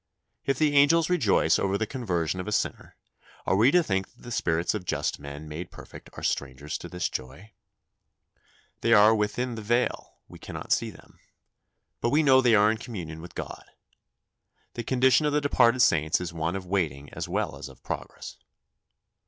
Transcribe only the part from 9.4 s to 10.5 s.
the veil, we